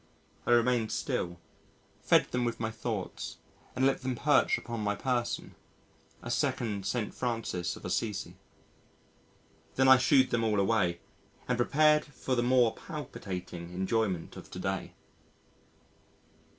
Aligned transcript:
I 0.47 0.51
remained 0.53 0.91
still, 0.91 1.37
fed 2.01 2.31
them 2.31 2.43
with 2.43 2.59
my 2.59 2.71
thoughts 2.71 3.37
and 3.75 3.85
let 3.85 4.01
them 4.01 4.15
perch 4.15 4.57
upon 4.57 4.79
my 4.83 4.95
person 4.95 5.53
a 6.23 6.31
second 6.31 6.87
St. 6.87 7.13
Francis 7.13 7.75
of 7.75 7.85
Assisi. 7.85 8.35
Then 9.75 9.87
I 9.87 9.97
shoo'ed 9.97 10.31
them 10.31 10.43
all 10.43 10.59
away 10.59 11.01
and 11.47 11.55
prepared 11.55 12.03
for 12.05 12.33
the 12.33 12.41
more 12.41 12.73
palpitating 12.73 13.73
enjoyment 13.75 14.35
of 14.35 14.49
to 14.49 14.57
day. 14.57 14.95